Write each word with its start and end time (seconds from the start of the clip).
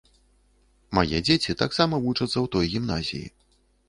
Мае 0.97 1.19
дзеці 1.27 1.55
таксама 1.61 1.99
вучацца 2.05 2.31
ў 2.31 2.47
той 2.57 2.65
гімназіі. 2.73 3.27